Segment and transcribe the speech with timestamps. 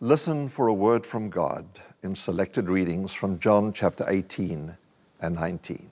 [0.00, 1.66] Listen for a word from God
[2.04, 4.76] in selected readings from John chapter 18
[5.20, 5.90] and 19.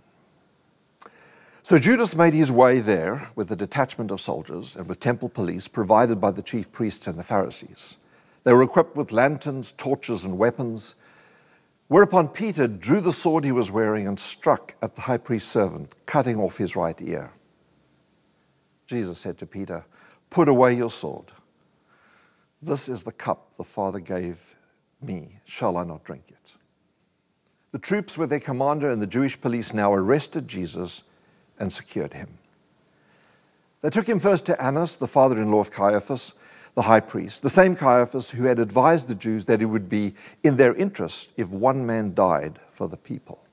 [1.65, 5.67] So Judas made his way there with a detachment of soldiers and with temple police
[5.67, 7.99] provided by the chief priests and the Pharisees.
[8.45, 10.95] They were equipped with lanterns, torches, and weapons.
[11.89, 15.93] Whereupon Peter drew the sword he was wearing and struck at the high priest's servant,
[16.07, 17.33] cutting off his right ear.
[18.87, 19.85] Jesus said to Peter,
[20.31, 21.33] Put away your sword.
[22.67, 24.57] This is the cup the Father gave
[25.01, 25.39] me.
[25.45, 26.57] Shall I not drink it?
[27.71, 31.05] The troops, with their commander and the Jewish police, now arrested Jesus
[31.61, 32.39] and secured him.
[33.83, 36.35] They took him first to Annas, the father in law of Caiaphas,
[36.75, 40.15] the high priest, the same Caiaphas who had advised the Jews that it would be
[40.43, 43.46] in their interest if one man died for the people.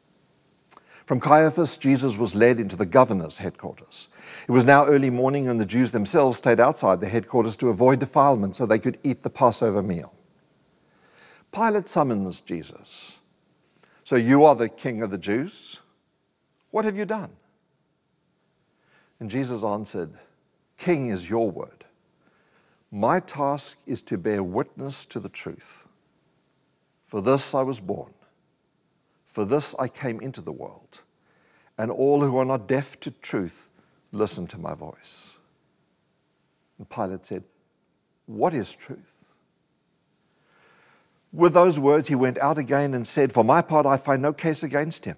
[1.06, 4.08] From Caiaphas, Jesus was led into the governor's headquarters.
[4.48, 8.00] It was now early morning, and the Jews themselves stayed outside the headquarters to avoid
[8.00, 10.14] defilement so they could eat the Passover meal.
[11.52, 13.20] Pilate summons Jesus.
[14.04, 15.82] So you are the king of the Jews?
[16.72, 17.32] What have you done?
[19.20, 20.12] And Jesus answered,
[20.78, 21.86] King is your word.
[22.92, 25.88] My task is to bear witness to the truth.
[27.08, 28.14] For this I was born.
[29.34, 31.02] For this I came into the world.
[31.76, 33.72] And all who are not deaf to truth
[34.12, 35.40] listen to my voice.
[36.78, 37.44] And Pilate said,
[38.28, 39.36] What is truth?
[41.32, 44.34] With those words, he went out again and said, For my part, I find no
[44.34, 45.18] case against him.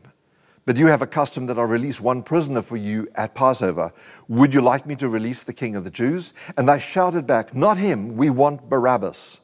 [0.64, 3.92] But you have a custom that I release one prisoner for you at Passover.
[4.30, 6.34] Would you like me to release the king of the Jews?
[6.56, 9.42] And they shouted back, Not him, we want Barabbas.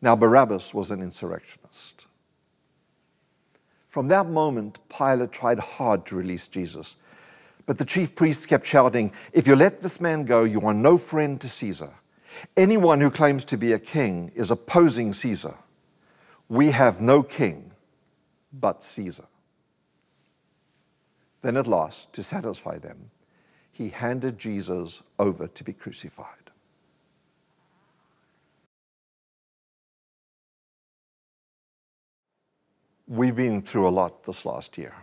[0.00, 1.97] Now, Barabbas was an insurrectionist.
[3.98, 6.94] From that moment, Pilate tried hard to release Jesus.
[7.66, 10.98] But the chief priests kept shouting, If you let this man go, you are no
[10.98, 11.92] friend to Caesar.
[12.56, 15.56] Anyone who claims to be a king is opposing Caesar.
[16.48, 17.72] We have no king
[18.52, 19.26] but Caesar.
[21.42, 23.10] Then at last, to satisfy them,
[23.72, 26.47] he handed Jesus over to be crucified.
[33.08, 34.94] We've been through a lot this last year.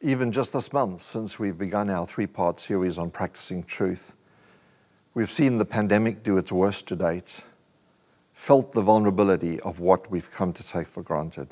[0.00, 4.14] Even just this month, since we've begun our three part series on practicing truth,
[5.12, 7.42] we've seen the pandemic do its worst to date,
[8.32, 11.48] felt the vulnerability of what we've come to take for granted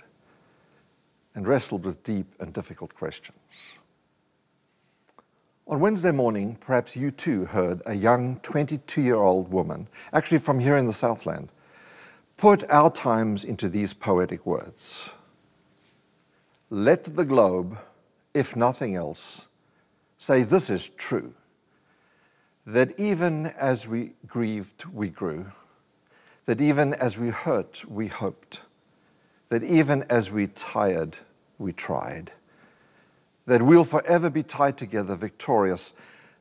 [1.35, 3.75] and wrestled with deep and difficult questions.
[5.67, 10.61] On Wednesday morning, perhaps you too heard a young 22 year old woman, actually from
[10.61, 11.51] here in the Southland,
[12.39, 15.11] put our times into these poetic words
[16.71, 17.77] Let the globe,
[18.33, 19.49] if nothing else,
[20.17, 21.35] say this is true
[22.65, 25.47] that even as we grieved, we grew,
[26.45, 28.61] that even as we hurt, we hoped,
[29.49, 31.17] that even as we tired,
[31.59, 32.31] we tried.
[33.47, 35.95] That we'll forever be tied together, victorious,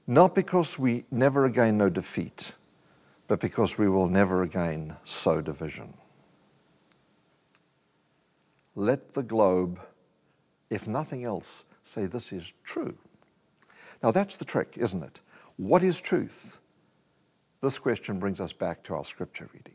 [0.05, 2.51] not because we never again know defeat,
[3.27, 5.93] but because we will never again sow division.
[8.75, 9.79] Let the globe,
[10.69, 12.97] if nothing else, say this is true.
[14.03, 15.19] Now that's the trick, isn't it?
[15.57, 16.59] What is truth?
[17.61, 19.73] This question brings us back to our scripture reading.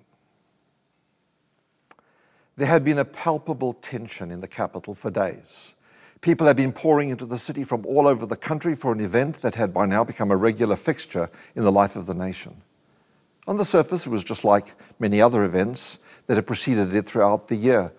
[2.56, 5.74] There had been a palpable tension in the capital for days.
[6.20, 9.42] People had been pouring into the city from all over the country for an event
[9.42, 12.62] that had by now become a regular fixture in the life of the nation.
[13.46, 17.48] On the surface, it was just like many other events that had preceded it throughout
[17.48, 17.92] the year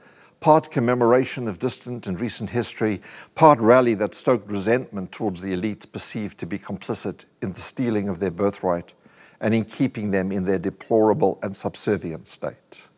[0.44, 3.00] part commemoration of distant and recent history,
[3.34, 8.10] part rally that stoked resentment towards the elites perceived to be complicit in the stealing
[8.10, 8.94] of their birthright
[9.40, 12.90] and in keeping them in their deplorable and subservient state.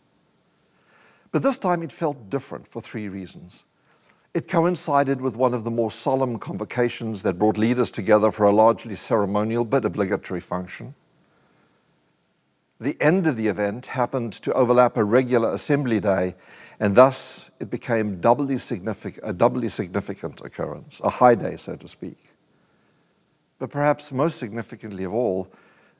[1.32, 3.64] But this time it felt different for three reasons.
[4.34, 8.52] It coincided with one of the more solemn convocations that brought leaders together for a
[8.52, 10.96] largely ceremonial but obligatory function.
[12.80, 16.36] The end of the event happened to overlap a regular assembly day,
[16.80, 18.58] and thus it became doubly
[19.24, 22.18] a doubly significant occurrence, a high day, so to speak.
[23.60, 25.48] But perhaps most significantly of all,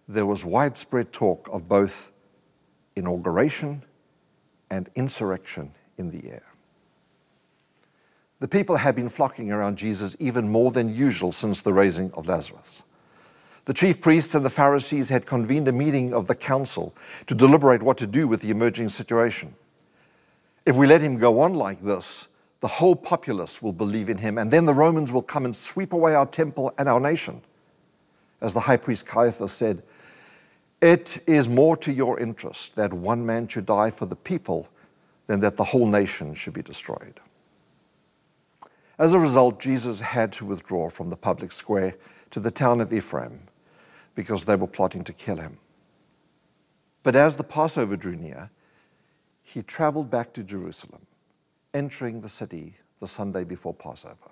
[0.08, 2.12] there was widespread talk of both
[2.96, 3.84] inauguration
[4.70, 6.46] and insurrection in the air.
[8.40, 12.28] The people had been flocking around Jesus even more than usual since the raising of
[12.28, 12.84] Lazarus.
[13.66, 16.96] The chief priests and the Pharisees had convened a meeting of the council
[17.26, 19.56] to deliberate what to do with the emerging situation.
[20.68, 22.28] If we let him go on like this,
[22.60, 25.94] the whole populace will believe in him, and then the Romans will come and sweep
[25.94, 27.42] away our temple and our nation.
[28.40, 29.82] As the high priest Caiaphas said,
[30.80, 34.70] It is more to your interest that one man should die for the people
[35.26, 37.20] than that the whole nation should be destroyed.
[39.00, 41.96] As a result, Jesus had to withdraw from the public square
[42.30, 43.42] to the town of Ephraim
[44.16, 45.58] because they were plotting to kill him.
[47.04, 48.50] But as the Passover drew near,
[49.44, 51.06] he traveled back to Jerusalem,
[51.74, 54.32] entering the city the Sunday before Passover.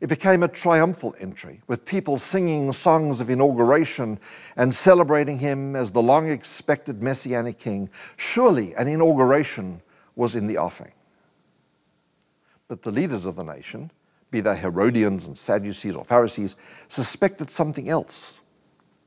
[0.00, 4.18] It became a triumphal entry, with people singing songs of inauguration
[4.56, 7.88] and celebrating him as the long expected messianic king.
[8.16, 9.80] Surely an inauguration
[10.14, 10.92] was in the offing.
[12.68, 13.90] But the leaders of the nation,
[14.34, 16.56] be they Herodians and Sadducees or Pharisees,
[16.88, 18.40] suspected something else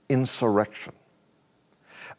[0.09, 0.94] insurrection.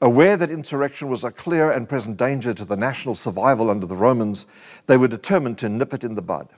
[0.01, 3.97] Aware that insurrection was a clear and present danger to the national survival under the
[3.97, 4.47] Romans,
[4.87, 6.49] they were determined to nip it in the bud.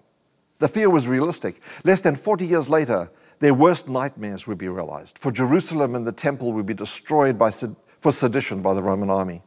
[0.58, 1.60] The fear was realistic.
[1.84, 6.12] Less than 40 years later, their worst nightmares would be realized, for Jerusalem and the
[6.12, 9.42] temple would be destroyed by, for sedition by the Roman army.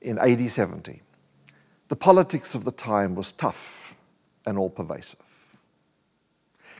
[0.00, 1.02] In AD 70,
[1.88, 3.94] the politics of the time was tough
[4.44, 5.31] and all pervasive.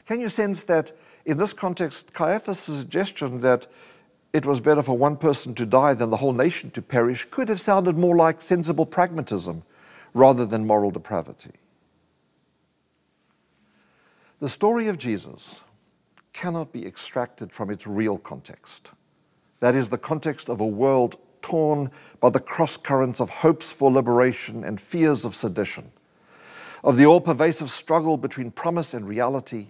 [0.05, 0.91] Can you sense that
[1.25, 3.67] in this context, Caiaphas' suggestion that
[4.33, 7.49] it was better for one person to die than the whole nation to perish could
[7.49, 9.63] have sounded more like sensible pragmatism
[10.13, 11.51] rather than moral depravity?
[14.39, 15.61] The story of Jesus
[16.33, 18.91] cannot be extracted from its real context.
[19.59, 23.91] That is, the context of a world torn by the cross currents of hopes for
[23.91, 25.91] liberation and fears of sedition,
[26.83, 29.67] of the all pervasive struggle between promise and reality,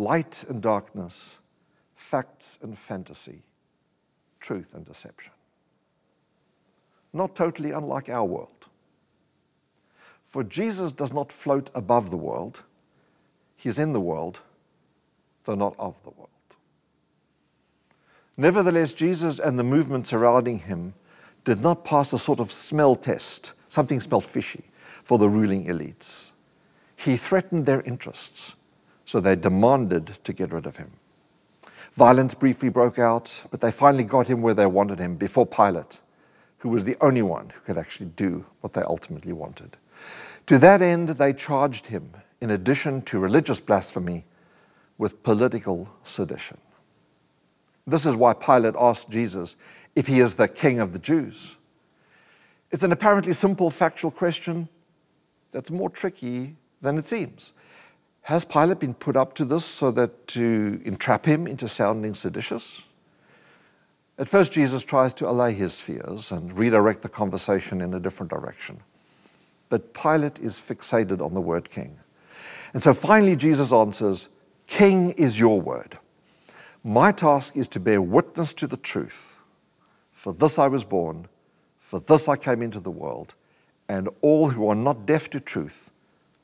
[0.00, 1.40] light and darkness,
[1.94, 3.42] facts and fantasy,
[4.40, 5.32] truth and deception.
[7.12, 8.68] Not totally unlike our world.
[10.24, 12.62] For Jesus does not float above the world
[13.60, 14.40] He's in the world,
[15.44, 16.30] though not of the world.
[18.38, 20.94] Nevertheless, Jesus and the movement surrounding him
[21.44, 23.52] did not pass a sort of smell test.
[23.68, 24.64] Something smelled fishy
[25.04, 26.30] for the ruling elites.
[26.96, 28.54] He threatened their interests,
[29.10, 30.92] so they demanded to get rid of him.
[31.94, 36.00] Violence briefly broke out, but they finally got him where they wanted him before Pilate,
[36.58, 39.76] who was the only one who could actually do what they ultimately wanted.
[40.46, 44.26] To that end, they charged him in addition to religious blasphemy,
[44.96, 46.58] with political sedition.
[47.88, 49.56] This is why Pilate asked Jesus
[49.96, 51.56] if he is the king of the Jews.
[52.70, 54.68] It's an apparently simple factual question
[55.50, 57.54] that's more tricky than it seems.
[58.22, 62.82] Has Pilate been put up to this so that to entrap him into sounding seditious?
[64.18, 68.30] At first, Jesus tries to allay his fears and redirect the conversation in a different
[68.30, 68.80] direction.
[69.70, 71.98] But Pilate is fixated on the word king.
[72.74, 74.28] And so finally, Jesus answers,
[74.66, 75.98] King is your word.
[76.84, 79.38] My task is to bear witness to the truth.
[80.12, 81.26] For this I was born,
[81.78, 83.34] for this I came into the world,
[83.88, 85.90] and all who are not deaf to truth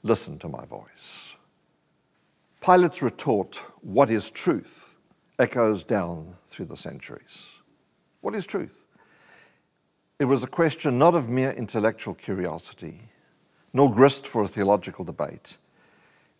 [0.03, 1.26] listen to my voice.
[2.67, 4.97] Pilate's retort, What is truth?
[5.39, 7.53] echoes down through the centuries.
[8.23, 8.89] What is truth?
[10.19, 13.03] It was a question not of mere intellectual curiosity,
[13.73, 15.59] nor grist for a theological debate.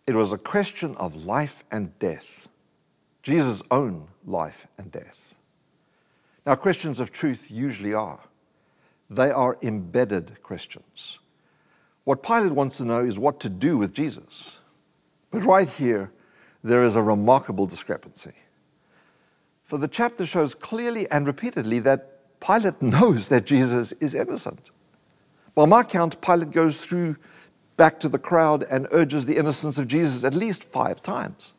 [0.05, 2.49] It was a question of life and death,
[3.23, 5.33] Jesus' own life and death.
[6.45, 8.19] Now, questions of truth usually are.
[9.09, 11.19] They are embedded questions.
[12.03, 14.59] What Pilate wants to know is what to do with Jesus.
[15.31, 16.11] But right here,
[16.63, 18.33] there is a remarkable discrepancy.
[19.63, 24.71] For the chapter shows clearly and repeatedly that Pilate knows that Jesus is innocent.
[25.55, 27.17] By my count, Pilate goes through
[27.77, 31.53] back to the crowd and urges the innocence of Jesus at least five times.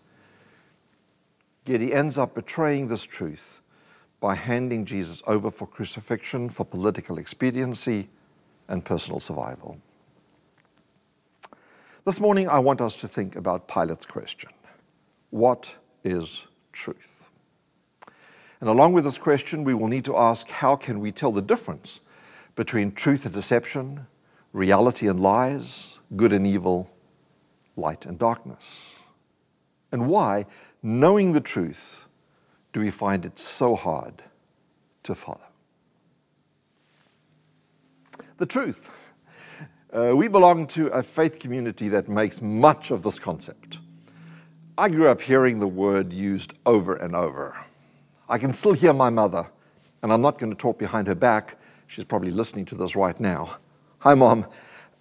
[1.64, 3.61] Yet he ends up betraying this truth
[4.21, 8.09] by handing Jesus over for crucifixion, for political expediency,
[8.69, 9.78] and personal survival.
[12.05, 14.50] This morning, I want us to think about Pilate's question
[15.30, 17.30] What is truth?
[18.61, 21.42] And along with this question, we will need to ask how can we tell the
[21.42, 22.00] difference
[22.56, 24.06] between truth and deception,
[24.52, 26.90] reality and lies, good and evil,
[27.76, 28.99] light and darkness.
[29.92, 30.47] And why,
[30.82, 32.08] knowing the truth,
[32.73, 34.23] do we find it so hard
[35.04, 35.40] to follow?
[38.38, 39.12] The truth.
[39.92, 43.78] Uh, we belong to a faith community that makes much of this concept.
[44.78, 47.58] I grew up hearing the word used over and over.
[48.28, 49.47] I can still hear my mother,
[50.02, 51.56] and I'm not going to talk behind her back.
[51.88, 53.58] She's probably listening to this right now.
[53.99, 54.47] Hi, Mom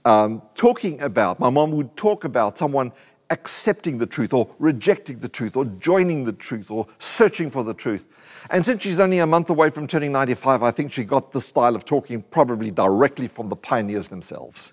[0.08, 2.94] um, talking about, my mom would talk about someone
[3.30, 7.74] accepting the truth or rejecting the truth or joining the truth or searching for the
[7.74, 8.08] truth.
[8.50, 11.46] And since she's only a month away from turning 95, I think she got this
[11.46, 14.72] style of talking probably directly from the pioneers themselves.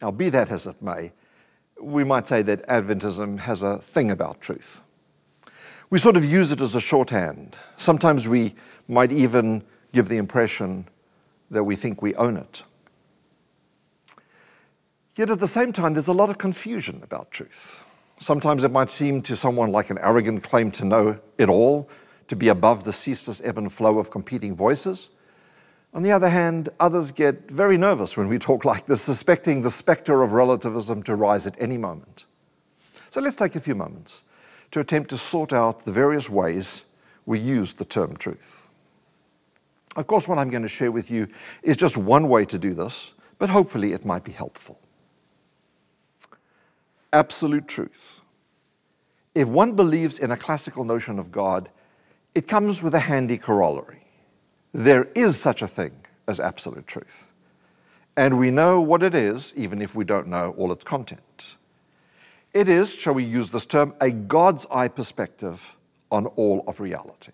[0.00, 1.12] Now, be that as it may,
[1.80, 4.82] we might say that Adventism has a thing about truth.
[5.90, 7.58] We sort of use it as a shorthand.
[7.76, 8.54] Sometimes we
[8.88, 9.62] might even
[9.92, 10.86] give the impression
[11.50, 12.62] that we think we own it.
[15.16, 17.84] Yet at the same time, there's a lot of confusion about truth.
[18.18, 21.90] Sometimes it might seem to someone like an arrogant claim to know it all,
[22.28, 25.10] to be above the ceaseless ebb and flow of competing voices.
[25.94, 29.70] On the other hand, others get very nervous when we talk like this, suspecting the
[29.70, 32.26] specter of relativism to rise at any moment.
[33.10, 34.24] So let's take a few moments
[34.70, 36.86] to attempt to sort out the various ways
[37.26, 38.68] we use the term truth.
[39.96, 41.28] Of course, what I'm going to share with you
[41.62, 44.78] is just one way to do this, but hopefully it might be helpful
[47.12, 48.20] absolute truth.
[49.34, 51.68] If one believes in a classical notion of God,
[52.34, 54.01] it comes with a handy corollary.
[54.72, 55.92] There is such a thing
[56.26, 57.30] as absolute truth.
[58.16, 61.56] And we know what it is, even if we don't know all its content.
[62.52, 65.76] It is, shall we use this term, a God's eye perspective
[66.10, 67.32] on all of reality.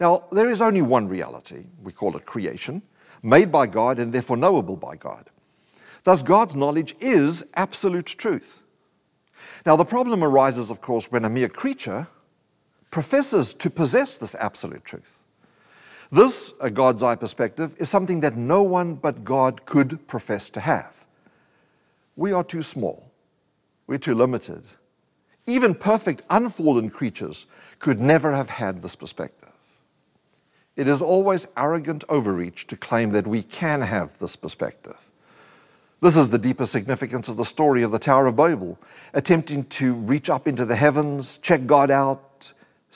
[0.00, 2.82] Now, there is only one reality, we call it creation,
[3.22, 5.28] made by God and therefore knowable by God.
[6.04, 8.62] Thus, God's knowledge is absolute truth.
[9.64, 12.06] Now, the problem arises, of course, when a mere creature
[12.90, 15.25] professes to possess this absolute truth.
[16.10, 20.60] This, a God's eye perspective, is something that no one but God could profess to
[20.60, 21.06] have.
[22.14, 23.10] We are too small,
[23.86, 24.64] we're too limited.
[25.46, 27.46] Even perfect, unfallen creatures
[27.78, 29.52] could never have had this perspective.
[30.74, 35.10] It is always arrogant overreach to claim that we can have this perspective.
[36.00, 38.78] This is the deeper significance of the story of the Tower of Babel,
[39.14, 42.25] attempting to reach up into the heavens, check God out,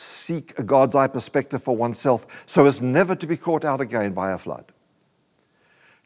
[0.00, 4.12] seek a God's eye perspective for oneself, so as never to be caught out again
[4.12, 4.72] by a flood.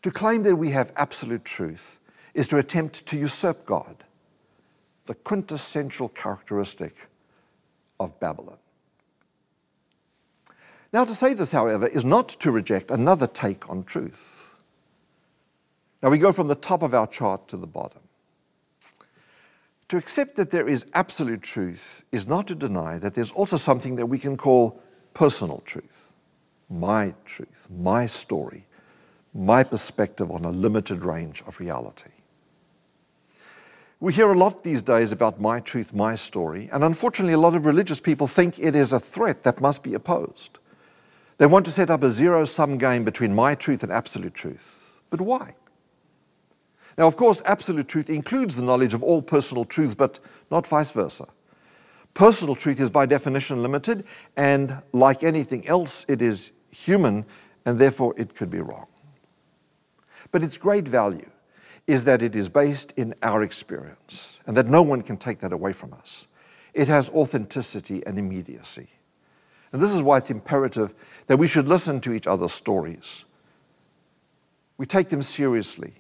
[0.03, 1.99] To claim that we have absolute truth
[2.35, 4.05] is to attempt to usurp God,
[5.07, 7.09] the quintessential characteristic
[7.99, 8.59] of Babylon.
[10.93, 14.55] Now, to say this, however, is not to reject another take on truth.
[16.03, 18.03] Now we go from the top of our chart to the bottom.
[19.88, 23.97] To accept that there is absolute truth is not to deny that there's also something
[23.97, 24.81] that we can call
[25.12, 26.14] personal truth,
[26.71, 28.67] my truth, my story,
[29.35, 32.11] my perspective on a limited range of reality.
[34.00, 37.55] We hear a lot these days about my truth, my story, and unfortunately, a lot
[37.55, 40.59] of religious people think it is a threat that must be opposed.
[41.38, 45.00] They want to set up a zero sum game between my truth and absolute truth.
[45.11, 45.55] But why?
[46.97, 50.21] Now, of course, absolute truth includes the knowledge of all personal truths, but
[50.51, 51.27] not vice versa.
[52.15, 54.05] Personal truth is by definition limited,
[54.37, 57.25] and like anything else, it is human,
[57.65, 58.87] and therefore it could be wrong.
[60.31, 61.31] But its great value
[61.87, 65.53] is that it is based in our experience, and that no one can take that
[65.53, 66.29] away from us.
[66.73, 68.89] It has authenticity and immediacy.
[69.73, 70.95] And this is why it's imperative
[71.27, 73.25] that we should listen to each other's stories.
[74.79, 75.95] We take them seriously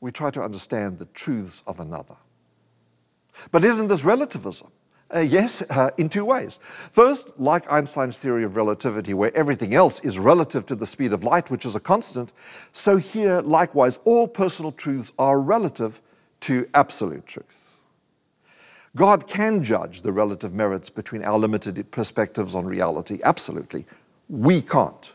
[0.00, 2.16] we try to understand the truths of another.
[3.50, 4.68] But isn't this relativism?
[5.12, 6.60] Uh, yes, uh, in two ways.
[6.62, 11.24] First, like Einstein's theory of relativity, where everything else is relative to the speed of
[11.24, 12.32] light, which is a constant,
[12.70, 16.00] so here, likewise, all personal truths are relative
[16.40, 17.86] to absolute truth.
[18.96, 23.86] God can judge the relative merits between our limited perspectives on reality, absolutely.
[24.28, 25.14] We can't.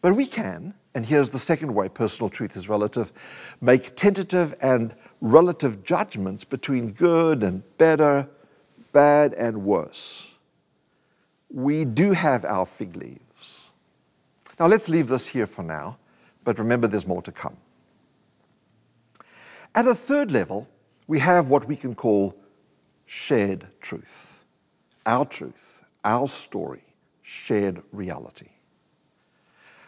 [0.00, 3.12] But we can and here's the second way personal truth is relative
[3.60, 8.28] make tentative and relative judgments between good and better,
[8.92, 10.34] bad and worse.
[11.50, 13.70] We do have our fig leaves.
[14.58, 15.98] Now let's leave this here for now,
[16.44, 17.56] but remember there's more to come.
[19.74, 20.68] At a third level,
[21.08, 22.36] we have what we can call
[23.06, 24.44] shared truth.
[25.04, 26.84] Our truth, our story,
[27.22, 28.53] shared reality.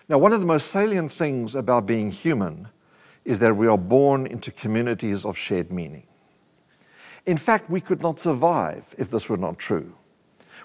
[0.09, 2.69] Now, one of the most salient things about being human
[3.25, 6.07] is that we are born into communities of shared meaning.
[7.27, 9.97] In fact, we could not survive if this were not true.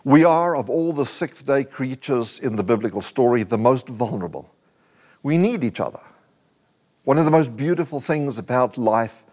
[0.03, 4.53] We are, of all the sixth day creatures in the biblical story, the most vulnerable.
[5.23, 6.01] We need each other.
[7.03, 9.23] One of the most beautiful things about life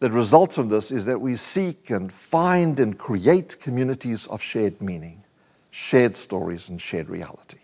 [0.00, 4.82] that results from this is that we seek and find and create communities of shared
[4.82, 5.22] meaning,
[5.70, 7.58] shared stories, and shared reality.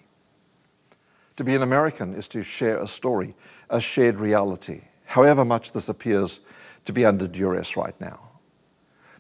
[1.37, 3.35] To be an American is to share a story,
[3.69, 6.41] a shared reality, however much this appears
[6.85, 8.31] to be under duress right now.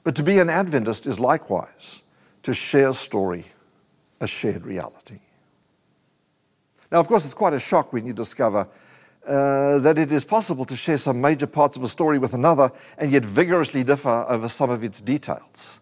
[0.04, 2.02] But to be an Adventist is likewise
[2.42, 3.47] to share a story,
[4.21, 5.18] a shared reality.
[6.92, 8.68] Now, of course, it's quite a shock when you discover
[9.26, 12.71] uh, that it is possible to share some major parts of a story with another
[12.99, 15.80] and yet vigorously differ over some of its details.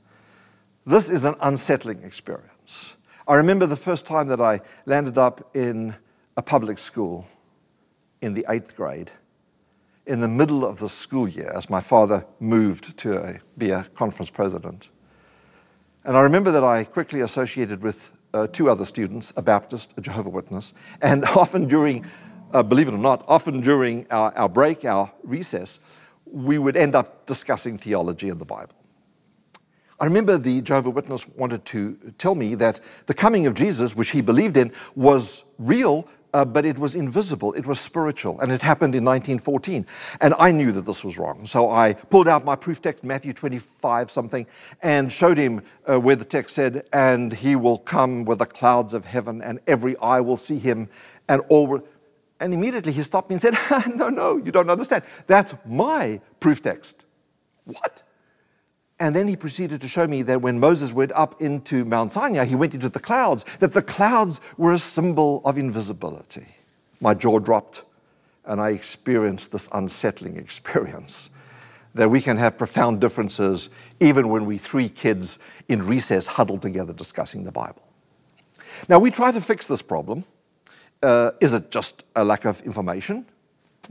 [0.86, 2.94] This is an unsettling experience.
[3.26, 5.94] I remember the first time that I landed up in
[6.36, 7.26] a public school
[8.20, 9.10] in the eighth grade,
[10.06, 13.84] in the middle of the school year, as my father moved to a, be a
[13.94, 14.88] conference president.
[16.04, 20.00] And I remember that I quickly associated with uh, two other students, a Baptist, a
[20.00, 22.04] Jehovah Witness, and often during,
[22.52, 25.80] uh, believe it or not, often during our, our break, our recess,
[26.24, 28.74] we would end up discussing theology and the Bible.
[30.00, 34.10] I remember the Jehovah Witness wanted to tell me that the coming of Jesus, which
[34.10, 38.62] he believed in, was real, uh, but it was invisible, it was spiritual, and it
[38.62, 39.86] happened in 1914.
[40.20, 41.46] And I knew that this was wrong.
[41.46, 44.46] So I pulled out my proof text, Matthew 25 something,
[44.82, 48.94] and showed him uh, where the text said, And he will come with the clouds
[48.94, 50.88] of heaven, and every eye will see him,
[51.28, 51.80] and all.
[52.40, 53.54] And immediately he stopped me and said,
[53.94, 55.04] No, no, you don't understand.
[55.26, 57.04] That's my proof text.
[57.64, 58.02] What?
[59.02, 62.44] And then he proceeded to show me that when Moses went up into Mount Sinai,
[62.44, 66.46] he went into the clouds, that the clouds were a symbol of invisibility.
[67.00, 67.82] My jaw dropped,
[68.44, 71.30] and I experienced this unsettling experience
[71.94, 76.92] that we can have profound differences even when we three kids in recess huddled together
[76.92, 77.82] discussing the Bible.
[78.88, 80.22] Now, we try to fix this problem.
[81.02, 83.26] Uh, is it just a lack of information?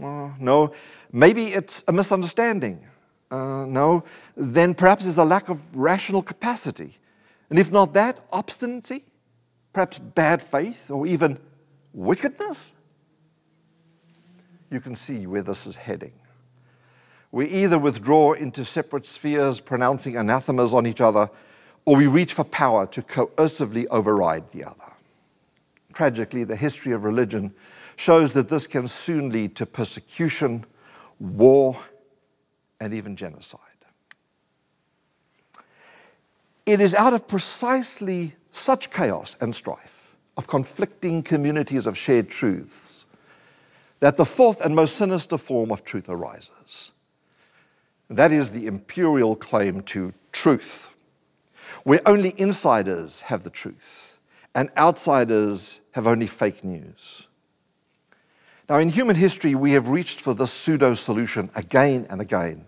[0.02, 0.72] Uh, no.
[1.12, 2.88] Maybe it's a misunderstanding
[3.32, 4.04] uh, no,
[4.36, 6.98] then perhaps there's a lack of rational capacity.
[7.50, 9.04] And if not that, obstinacy,
[9.74, 11.40] perhaps bad faith, or even
[11.94, 12.74] wickedness.
[14.70, 16.14] You can see where this is heading.
[17.32, 21.30] We either withdraw into separate spheres, pronouncing anathemas on each other,
[21.86, 24.94] or we reach for power to coercively override the other.
[25.94, 27.54] Tragically, the history of religion
[27.96, 30.66] shows that this can soon lead to persecution,
[31.20, 31.78] war,
[32.82, 33.60] and even genocide.
[36.66, 43.06] It is out of precisely such chaos and strife, of conflicting communities of shared truths,
[44.00, 46.92] that the fourth and most sinister form of truth arises.
[48.10, 50.90] That is the imperial claim to truth,
[51.84, 54.20] where only insiders have the truth
[54.54, 57.28] and outsiders have only fake news.
[58.70, 62.66] Now, in human history, we have reached for this pseudo solution again and again.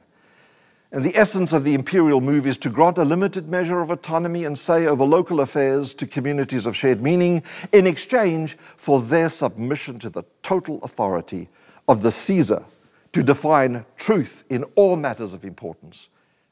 [0.93, 4.45] And the essence of the imperial move is to grant a limited measure of autonomy
[4.45, 9.97] and say over local affairs to communities of shared meaning in exchange for their submission
[9.97, 11.49] to the total authority
[11.87, 12.63] of the Caesar
[13.11, 16.09] to define truth in all matters of importance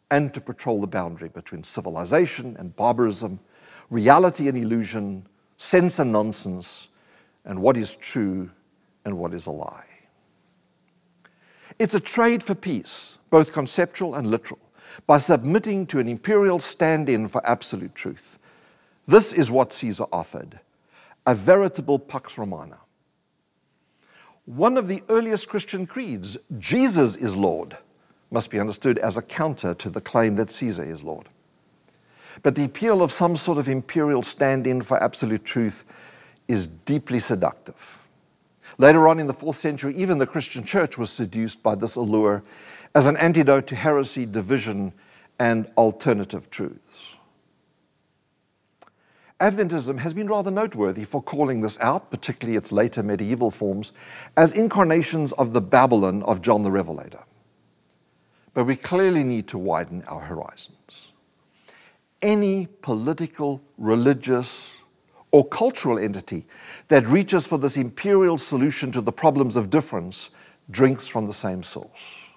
[0.09, 3.39] and to patrol the boundary between civilization and barbarism,
[3.91, 5.23] reality and illusion,
[5.57, 6.89] sense and nonsense,
[7.45, 8.49] and what is true
[9.05, 9.85] and what is a lie.
[11.77, 14.59] It's a trade for peace both conceptual and literal,
[15.07, 18.37] by submitting to an imperial stand in for absolute truth.
[19.07, 20.59] This is what Caesar offered
[21.25, 22.79] a veritable Pax Romana.
[24.45, 27.77] One of the earliest Christian creeds, Jesus is Lord,
[28.31, 31.27] must be understood as a counter to the claim that Caesar is Lord.
[32.41, 35.85] But the appeal of some sort of imperial stand in for absolute truth
[36.47, 38.09] is deeply seductive.
[38.77, 42.41] Later on in the fourth century, even the Christian church was seduced by this allure
[42.93, 44.93] as an antidote to heresy, division,
[45.39, 47.17] and alternative truths.
[49.39, 53.91] Adventism has been rather noteworthy for calling this out, particularly its later medieval forms,
[54.37, 57.23] as incarnations of the Babylon of John the Revelator.
[58.53, 61.13] But we clearly need to widen our horizons.
[62.21, 64.83] Any political, religious,
[65.31, 66.45] or cultural entity
[66.89, 70.29] that reaches for this imperial solution to the problems of difference
[70.69, 72.30] drinks from the same source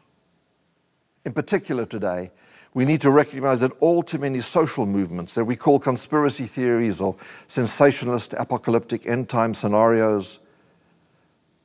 [1.25, 2.31] in particular today,
[2.75, 7.01] we need to recognize that all too many social movements that we call conspiracy theories
[7.01, 7.15] or
[7.47, 10.41] sensationalist apocalyptic end time scenarios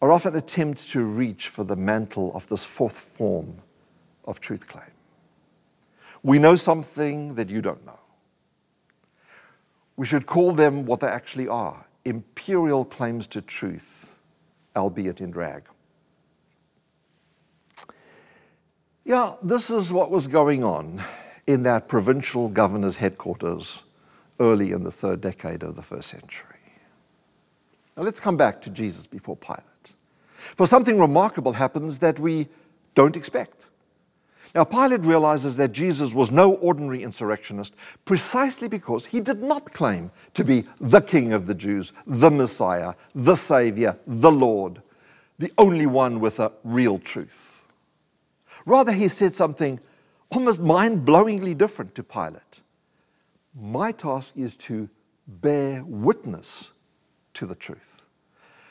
[0.02, 3.58] are often attempts to reach for the mantle of this fourth form
[4.26, 4.92] of truth claim.
[6.24, 8.00] We know something that you don't know.
[9.98, 14.18] We should call them what they actually are imperial claims to truth,
[14.76, 15.64] albeit in drag.
[19.10, 21.02] Yeah, this is what was going on
[21.48, 23.82] in that provincial governor's headquarters
[24.40, 26.60] early in the third decade of the first century.
[27.98, 29.96] Now let's come back to Jesus before Pilate.
[30.56, 32.50] For something remarkable happens that we
[32.94, 33.70] don't expect.
[34.54, 37.74] Now, Pilate realizes that Jesus was no ordinary insurrectionist
[38.06, 42.94] precisely because he did not claim to be the King of the Jews, the Messiah,
[43.16, 44.84] the Savior, the Lord,
[45.40, 47.59] the only one with a real truth.
[48.70, 49.80] Rather, he said something
[50.30, 52.62] almost mind blowingly different to Pilate.
[53.60, 54.90] My task is to
[55.28, 56.72] bear witness
[57.34, 58.06] to the truth.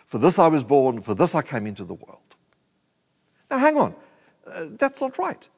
[0.06, 2.36] For this I was born, for this I came into the world.
[3.50, 3.94] Now, hang on.
[4.46, 5.48] Uh, that's not right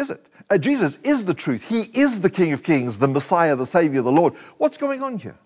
[0.00, 0.28] is it?
[0.48, 1.68] Uh, Jesus is the truth.
[1.68, 4.34] He is the King of Kings, the Messiah, the Savior, the Lord.
[4.58, 5.36] What's going on here?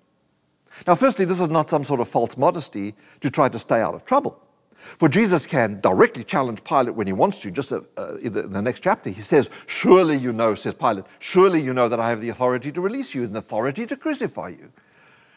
[0.86, 3.94] Now, firstly, this is not some sort of false modesty to try to stay out
[3.94, 4.40] of trouble.
[4.84, 7.50] For Jesus can directly challenge Pilate when he wants to.
[7.50, 10.74] Just uh, uh in, the, in the next chapter, he says, Surely you know, says
[10.74, 13.86] Pilate, surely you know that I have the authority to release you and the authority
[13.86, 14.72] to crucify you.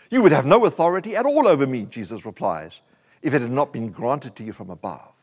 [0.10, 2.81] You would have no authority at all over me, Jesus replies,
[3.21, 5.13] if it had not been granted to you from above.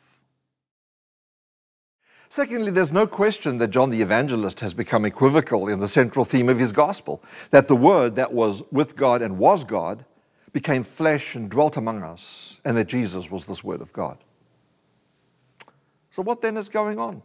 [2.29, 6.49] Secondly, there's no question that John the Evangelist has become equivocal in the central theme
[6.49, 10.05] of his gospel that the Word that was with God and was God
[10.55, 14.17] became flesh and dwelt among us, and that Jesus was this Word of God.
[16.11, 17.23] So, what then is going on?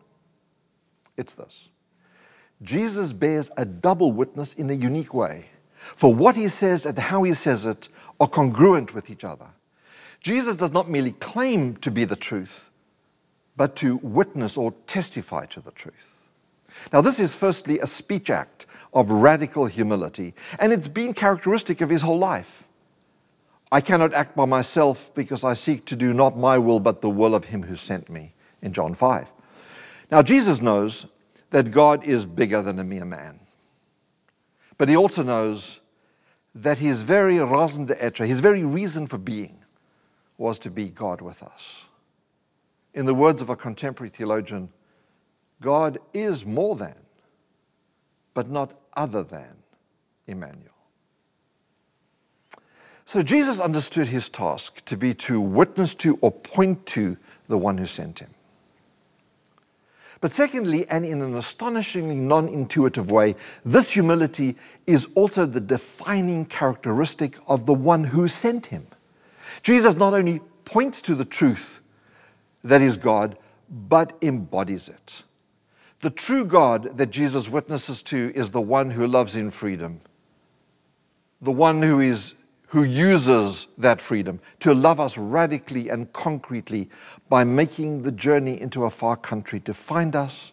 [1.15, 1.69] It's this
[2.61, 5.45] Jesus bears a double witness in a unique way.
[5.95, 7.87] For what he says and how he says it
[8.19, 9.47] are congruent with each other.
[10.19, 12.69] Jesus does not merely claim to be the truth,
[13.55, 16.27] but to witness or testify to the truth.
[16.91, 21.89] Now, this is firstly a speech act of radical humility, and it's been characteristic of
[21.89, 22.65] his whole life.
[23.71, 27.09] I cannot act by myself because I seek to do not my will, but the
[27.09, 29.31] will of him who sent me, in John 5.
[30.11, 31.05] Now, Jesus knows
[31.51, 33.39] that God is bigger than a mere man,
[34.77, 35.81] but he also knows
[36.55, 39.63] that his very raison d'etre, his very reason for being,
[40.37, 41.85] was to be God with us.
[42.93, 44.69] In the words of a contemporary theologian,
[45.61, 46.95] God is more than,
[48.33, 49.57] but not other than
[50.25, 50.78] Emmanuel.
[53.09, 57.17] So Jesus understood his task to be to witness to or point to
[57.47, 58.29] the one who sent him.
[60.21, 63.33] But secondly, and in an astonishingly non intuitive way,
[63.65, 68.85] this humility is also the defining characteristic of the one who sent him.
[69.63, 71.81] Jesus not only points to the truth
[72.63, 73.39] that is God,
[73.71, 75.23] but embodies it.
[76.01, 80.01] The true God that Jesus witnesses to is the one who loves in freedom,
[81.41, 82.35] the one who, is,
[82.69, 86.89] who uses that freedom to love us radically and concretely
[87.27, 90.51] by making the journey into a far country to find us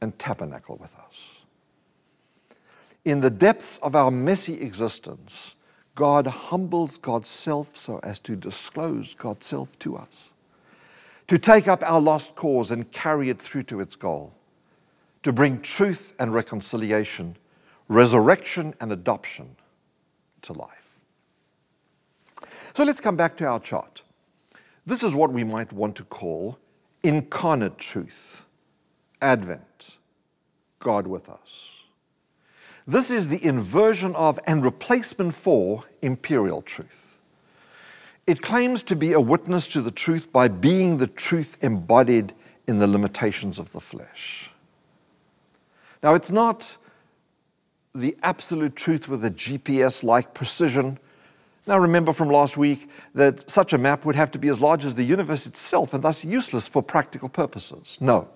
[0.00, 1.42] and tabernacle with us.
[3.04, 5.54] In the depths of our messy existence,
[5.94, 10.30] God humbles God's self so as to disclose God's self to us
[11.28, 14.32] to take up our lost cause and carry it through to its goal,
[15.22, 17.36] to bring truth and reconciliation,
[17.88, 19.56] resurrection and adoption
[20.42, 20.85] to life.
[22.76, 24.02] So let's come back to our chart.
[24.84, 26.58] This is what we might want to call
[27.02, 28.44] incarnate truth,
[29.22, 29.96] Advent,
[30.78, 31.84] God with us.
[32.86, 37.18] This is the inversion of and replacement for imperial truth.
[38.26, 42.34] It claims to be a witness to the truth by being the truth embodied
[42.66, 44.50] in the limitations of the flesh.
[46.02, 46.76] Now, it's not
[47.94, 50.98] the absolute truth with a GPS like precision.
[51.66, 54.84] Now, remember from last week that such a map would have to be as large
[54.84, 57.98] as the universe itself and thus useless for practical purposes.
[58.00, 58.28] No.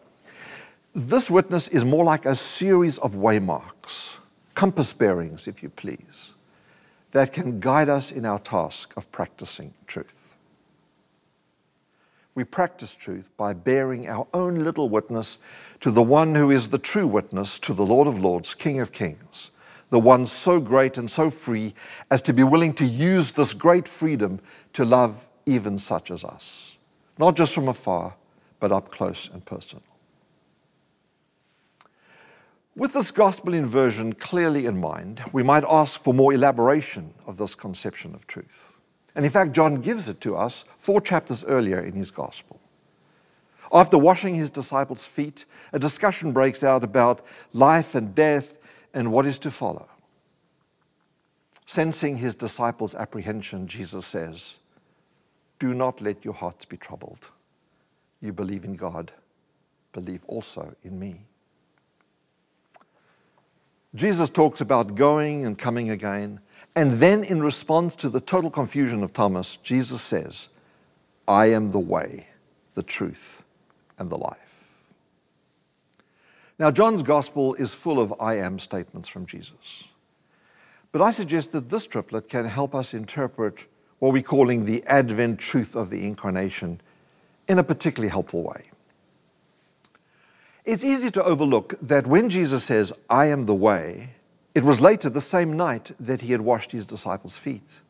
[0.94, 4.18] This witness is more like a series of waymarks,
[4.54, 6.32] compass bearings, if you please
[7.12, 10.36] that can guide us in our task of practicing truth.
[12.34, 15.38] We practice truth by bearing our own little witness
[15.80, 18.92] to the one who is the true witness to the Lord of Lords, King of
[18.92, 19.50] Kings,
[19.90, 21.74] the one so great and so free
[22.10, 24.40] as to be willing to use this great freedom
[24.72, 26.78] to love even such as us,
[27.18, 28.14] not just from afar,
[28.60, 29.82] but up close and personal.
[32.76, 37.54] With this gospel inversion clearly in mind, we might ask for more elaboration of this
[37.54, 38.80] conception of truth.
[39.16, 42.60] And in fact, John gives it to us four chapters earlier in his gospel.
[43.72, 47.22] After washing his disciples' feet, a discussion breaks out about
[47.52, 48.58] life and death
[48.92, 49.88] and what is to follow.
[51.66, 54.58] Sensing his disciples' apprehension, Jesus says,
[55.58, 57.30] Do not let your hearts be troubled.
[58.20, 59.12] You believe in God,
[59.92, 61.26] believe also in me.
[63.94, 66.40] Jesus talks about going and coming again.
[66.76, 70.48] And then, in response to the total confusion of Thomas, Jesus says,
[71.26, 72.28] I am the way,
[72.74, 73.42] the truth,
[73.98, 74.49] and the life.
[76.60, 79.88] Now, John's gospel is full of I am statements from Jesus.
[80.92, 83.64] But I suggest that this triplet can help us interpret
[83.98, 86.82] what we're calling the Advent truth of the incarnation
[87.48, 88.72] in a particularly helpful way.
[90.66, 94.10] It's easy to overlook that when Jesus says, I am the way,
[94.54, 97.80] it was later the same night that he had washed his disciples' feet.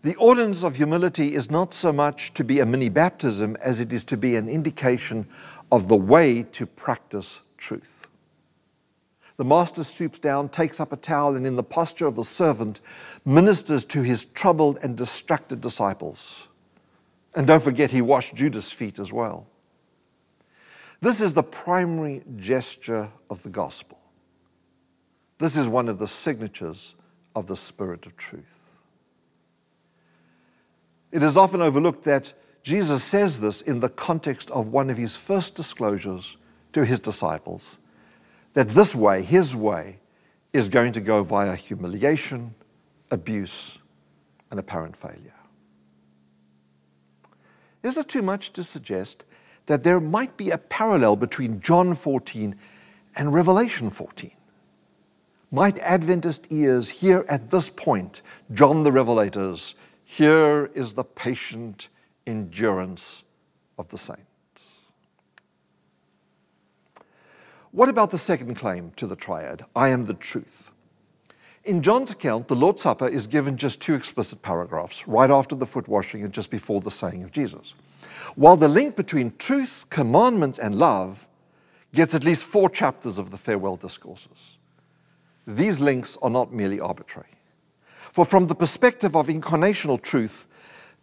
[0.00, 3.92] The ordinance of humility is not so much to be a mini baptism as it
[3.92, 5.26] is to be an indication
[5.70, 8.08] of the way to practice truth.
[9.36, 12.80] The master stoops down, takes up a towel, and in the posture of a servant,
[13.24, 16.48] ministers to his troubled and distracted disciples.
[17.34, 19.46] And don't forget, he washed Judas' feet as well.
[21.00, 24.00] This is the primary gesture of the gospel.
[25.38, 26.96] This is one of the signatures
[27.36, 28.80] of the Spirit of truth.
[31.12, 35.14] It is often overlooked that Jesus says this in the context of one of his
[35.14, 36.36] first disclosures
[36.72, 37.78] to his disciples
[38.52, 39.98] that this way, his way,
[40.52, 42.54] is going to go via humiliation,
[43.10, 43.78] abuse,
[44.50, 45.34] and apparent failure.
[47.82, 49.24] Is it too much to suggest
[49.66, 52.56] that there might be a parallel between John 14
[53.14, 54.32] and Revelation 14?
[55.50, 61.88] Might Adventist ears hear at this point John the Revelator's, Here is the patient
[62.26, 63.22] endurance
[63.78, 64.27] of the saints?
[67.78, 69.64] What about the second claim to the triad?
[69.76, 70.72] I am the truth.
[71.64, 75.64] In John's account, the Lord's Supper is given just two explicit paragraphs, right after the
[75.64, 77.74] foot washing and just before the saying of Jesus.
[78.34, 81.28] While the link between truth, commandments, and love
[81.94, 84.58] gets at least four chapters of the farewell discourses.
[85.46, 87.30] These links are not merely arbitrary.
[88.10, 90.48] For from the perspective of incarnational truth,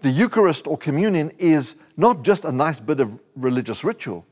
[0.02, 4.26] the Eucharist or communion is not just a nice bit of religious ritual,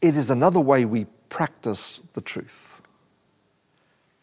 [0.00, 2.80] it is another way we practice the truth.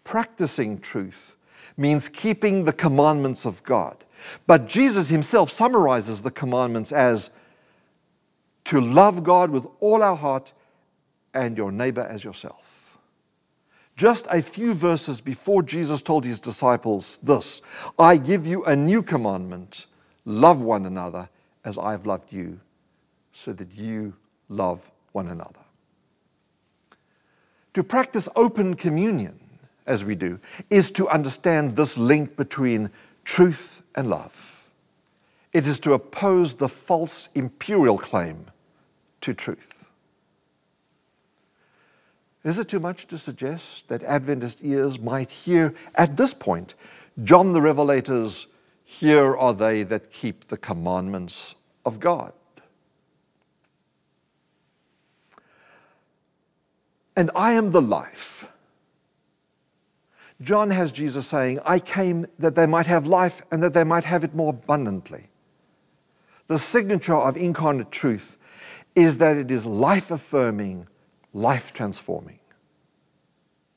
[0.06, 1.36] Practicing truth
[1.76, 4.06] means keeping the commandments of God.
[4.48, 7.30] But Jesus himself summarizes the commandments as
[8.64, 10.54] to love God with all our heart
[11.34, 12.98] and your neighbor as yourself.
[13.98, 17.62] Just a few verses before Jesus told his disciples this
[18.00, 19.86] I give you a new commandment
[20.24, 21.28] love one another
[21.66, 22.62] as I've loved you,
[23.34, 24.14] so that you
[24.48, 25.61] love one another.
[27.74, 29.40] To practice open communion,
[29.86, 32.90] as we do, is to understand this link between
[33.24, 34.66] truth and love.
[35.54, 38.48] It is to oppose the false imperial claim
[39.22, 39.90] to truth.
[42.44, 46.74] Is it too much to suggest that Adventist ears might hear at this point
[47.24, 48.48] John the Revelator's,
[48.84, 51.56] Here are they that keep the commandments
[51.86, 52.34] of God?
[57.22, 58.52] And I am the life.
[60.42, 64.06] John has Jesus saying, I came that they might have life and that they might
[64.06, 65.30] have it more abundantly.
[66.48, 68.38] The signature of incarnate truth
[68.96, 70.88] is that it is life affirming,
[71.32, 72.40] life transforming.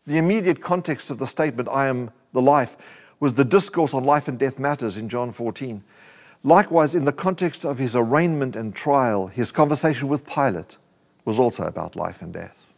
[0.06, 4.26] The immediate context of the statement, I am the life, was the discourse on life
[4.26, 5.84] and death matters in John 14.
[6.42, 10.78] Likewise, in the context of his arraignment and trial, his conversation with Pilate
[11.26, 12.73] was also about life and death.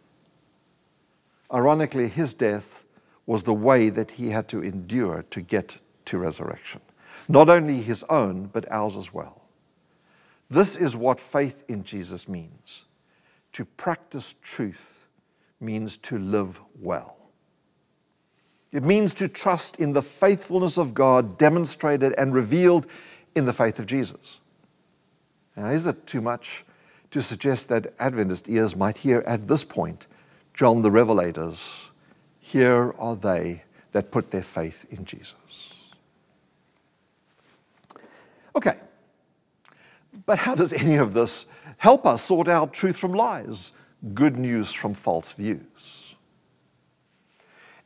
[1.52, 2.84] Ironically, his death
[3.26, 6.80] was the way that he had to endure to get to resurrection.
[7.28, 9.42] Not only his own, but ours as well.
[10.48, 12.84] This is what faith in Jesus means.
[13.52, 15.06] To practice truth
[15.60, 17.16] means to live well.
[18.72, 22.86] It means to trust in the faithfulness of God demonstrated and revealed
[23.34, 24.40] in the faith of Jesus.
[25.56, 26.64] Now, is it too much
[27.10, 30.06] to suggest that Adventist ears might hear at this point
[30.56, 31.90] John the Revelator's,
[32.40, 35.92] here are they that put their faith in Jesus.
[38.56, 38.80] Okay,
[40.24, 41.44] but how does any of this
[41.76, 43.72] help us sort out truth from lies,
[44.14, 46.14] good news from false views?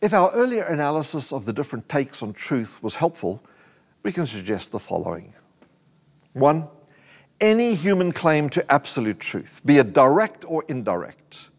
[0.01, 3.43] If our earlier analysis of the different takes on truth was helpful,
[4.05, 5.35] we can suggest the following.
[6.35, 6.69] One,
[7.41, 11.51] any human claim to absolute truth, be it direct or indirect,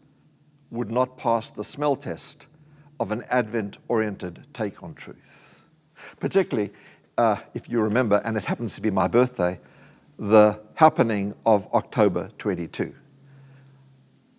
[0.72, 2.46] would not pass the smell test
[2.98, 5.64] of an Advent oriented take on truth.
[6.18, 6.72] Particularly,
[7.18, 9.60] uh, if you remember, and it happens to be my birthday,
[10.18, 12.94] the happening of October 22.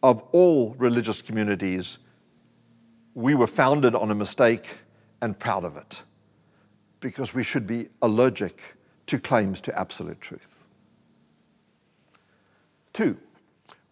[0.01, 1.99] Of all religious communities,
[3.13, 4.67] we were founded on a mistake
[5.21, 6.03] and proud of it
[6.99, 10.65] because we should be allergic to claims to absolute truth.
[12.91, 13.17] Two,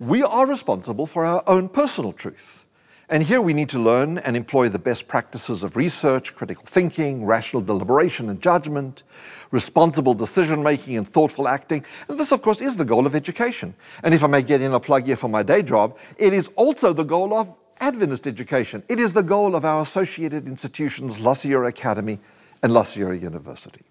[0.01, 2.65] we are responsible for our own personal truth.
[3.07, 7.23] And here we need to learn and employ the best practices of research, critical thinking,
[7.23, 9.03] rational deliberation and judgment,
[9.51, 11.85] responsible decision making, and thoughtful acting.
[12.07, 13.75] And this, of course, is the goal of education.
[14.03, 16.47] And if I may get in a plug here for my day job, it is
[16.55, 18.81] also the goal of Adventist education.
[18.89, 22.19] It is the goal of our associated institutions, La Sierra Academy
[22.63, 23.83] and La Sierra University.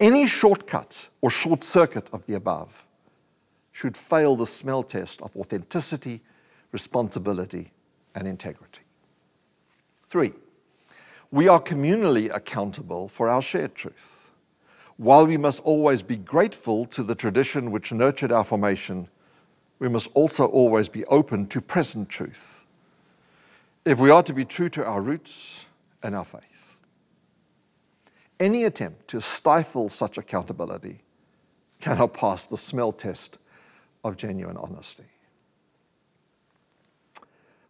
[0.00, 2.88] Any shortcut or short circuit of the above
[3.74, 6.22] should fail the smell test of authenticity,
[6.70, 7.72] responsibility,
[8.14, 8.82] and integrity.
[10.06, 10.32] Three,
[11.32, 14.30] we are communally accountable for our shared truth.
[14.96, 19.08] While we must always be grateful to the tradition which nurtured our formation,
[19.80, 22.64] we must also always be open to present truth
[23.84, 25.66] if we are to be true to our roots
[26.00, 26.78] and our faith.
[28.38, 31.00] Any attempt to stifle such accountability
[31.80, 33.38] cannot pass the smell test
[34.04, 35.04] of genuine honesty.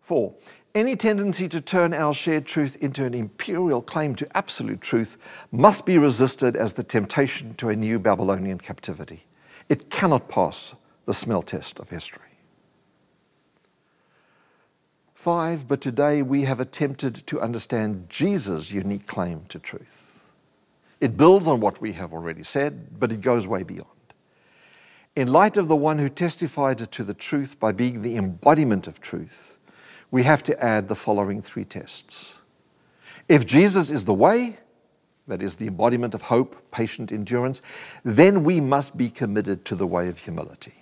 [0.01, 0.35] Four,
[0.75, 5.17] any tendency to turn our shared truth into an imperial claim to absolute truth
[5.51, 9.25] must be resisted as the temptation to a new Babylonian captivity.
[9.69, 10.75] It cannot pass
[11.07, 12.21] the smell test of history.
[15.15, 20.29] Five, but today we have attempted to understand Jesus' unique claim to truth.
[21.01, 23.94] It builds on what we have already said, but it goes way beyond.
[25.17, 29.01] In light of the one who testified to the truth by being the embodiment of
[29.01, 29.59] truth,
[30.11, 32.35] we have to add the following three tests.
[33.29, 34.57] If Jesus is the way,
[35.29, 37.63] that is the embodiment of hope, patient endurance,
[38.03, 40.75] then we must be committed to the way of humility.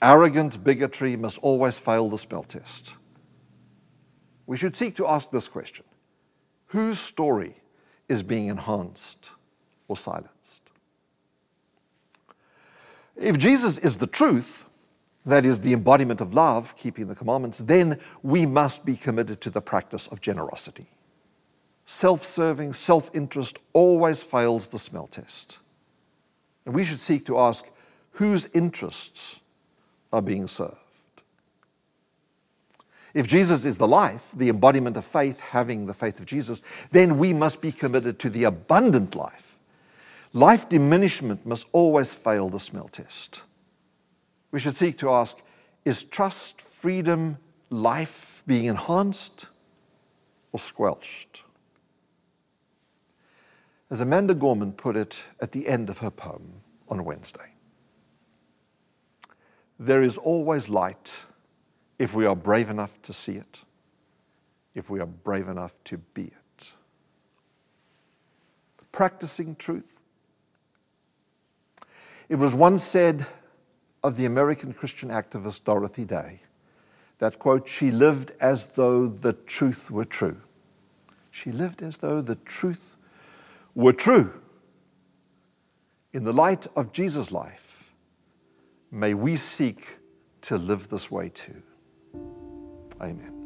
[0.00, 2.96] Arrogant bigotry must always fail the spell test.
[4.46, 5.84] We should seek to ask this question
[6.66, 7.56] Whose story
[8.08, 9.30] is being enhanced
[9.88, 10.67] or silenced?
[13.18, 14.64] If Jesus is the truth,
[15.26, 19.50] that is the embodiment of love, keeping the commandments, then we must be committed to
[19.50, 20.86] the practice of generosity.
[21.84, 25.58] Self serving, self interest always fails the smell test.
[26.64, 27.70] And we should seek to ask
[28.12, 29.40] whose interests
[30.12, 30.76] are being served.
[33.14, 37.18] If Jesus is the life, the embodiment of faith, having the faith of Jesus, then
[37.18, 39.57] we must be committed to the abundant life.
[40.32, 43.42] Life diminishment must always fail the smell test.
[44.50, 45.38] We should seek to ask
[45.84, 47.38] is trust, freedom,
[47.70, 49.46] life being enhanced
[50.52, 51.44] or squelched?
[53.90, 57.54] As Amanda Gorman put it at the end of her poem on Wednesday,
[59.78, 61.24] there is always light
[61.98, 63.62] if we are brave enough to see it,
[64.74, 66.72] if we are brave enough to be it.
[68.92, 70.00] Practicing truth.
[72.28, 73.26] It was once said
[74.04, 76.40] of the American Christian activist Dorothy Day
[77.18, 80.40] that, quote, she lived as though the truth were true.
[81.30, 82.96] She lived as though the truth
[83.74, 84.32] were true.
[86.12, 87.92] In the light of Jesus' life,
[88.90, 89.98] may we seek
[90.42, 91.62] to live this way too.
[93.00, 93.37] Amen.